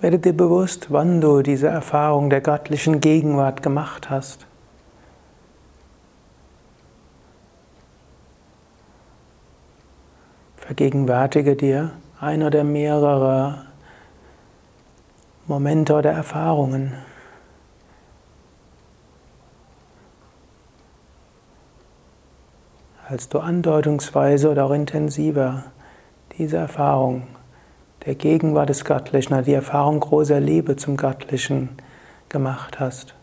[0.00, 4.46] Werde dir bewusst, wann du diese Erfahrung der göttlichen Gegenwart gemacht hast.
[10.56, 13.66] Vergegenwärtige dir ein oder mehrere
[15.46, 16.94] Momente oder Erfahrungen.
[23.10, 25.64] als du andeutungsweise oder auch intensiver
[26.38, 27.26] diese Erfahrung
[28.06, 31.70] der Gegenwart des Göttlichen, die Erfahrung großer Liebe zum Göttlichen
[32.28, 33.14] gemacht hast.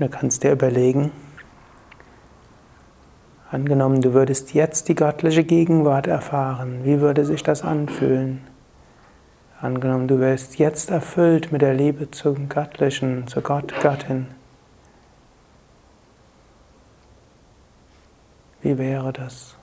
[0.00, 1.12] Du kannst dir überlegen,
[3.52, 8.40] angenommen, du würdest jetzt die göttliche Gegenwart erfahren, wie würde sich das anfühlen?
[9.60, 14.26] Angenommen, du wärst jetzt erfüllt mit der Liebe zum Göttlichen, zur Gott, Göttin.
[18.62, 19.56] Wie wäre das?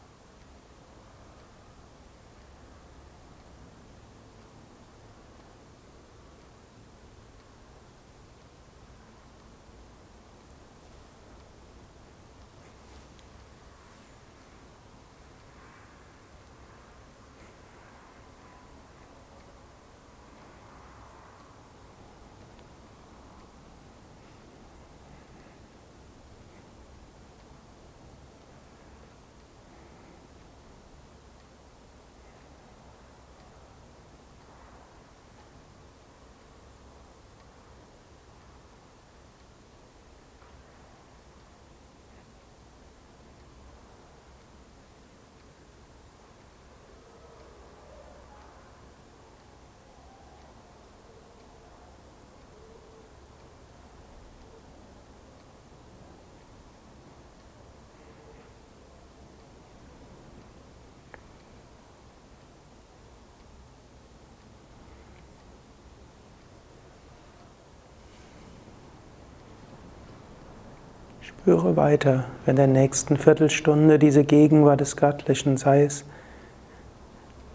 [71.40, 76.06] Spüre weiter in der nächsten Viertelstunde diese Gegenwart des Göttlichen, sei es,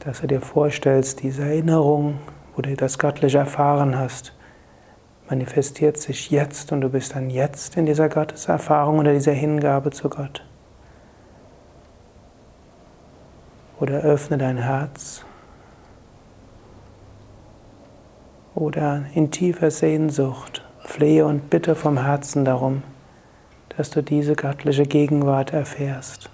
[0.00, 2.18] dass du dir vorstellst, diese Erinnerung,
[2.56, 4.32] wo du das Göttliche erfahren hast,
[5.28, 10.08] manifestiert sich jetzt und du bist dann jetzt in dieser Gotteserfahrung oder dieser Hingabe zu
[10.08, 10.44] Gott.
[13.78, 15.24] Oder öffne dein Herz.
[18.56, 22.82] Oder in tiefer Sehnsucht flehe und bitte vom Herzen darum,
[23.76, 26.30] dass du diese göttliche Gegenwart erfährst.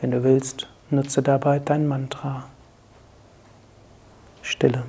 [0.00, 2.44] Wenn du willst, nutze dabei dein Mantra.
[4.42, 4.82] Stille.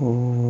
[0.00, 0.47] o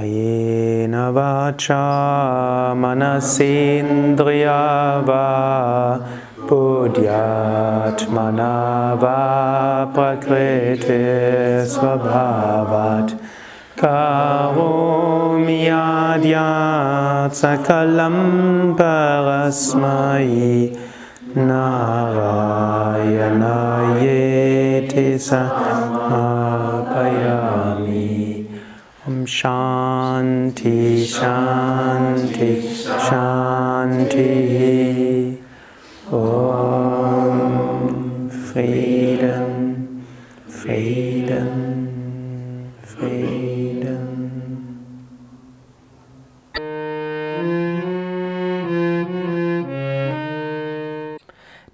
[0.00, 1.82] कायेन वाचा
[2.82, 4.60] मनसेन्द्रिया
[5.08, 5.24] वा
[6.48, 8.54] बुद्ध्यात्मना
[9.02, 9.20] वा
[9.96, 10.72] प्रकृतिस्वभावात्
[13.82, 18.16] करोमि याद्यात् सकलं
[18.80, 20.26] परस्मै
[21.48, 21.98] नारायणायेति
[25.28, 27.39] समर्पयामि
[29.11, 32.51] Om Shanti, Shanti,
[33.07, 34.27] Shanti.
[36.09, 37.41] Om
[38.29, 40.05] Frieden,
[40.47, 41.49] Frieden,
[42.83, 44.20] Frieden.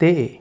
[0.00, 0.40] day.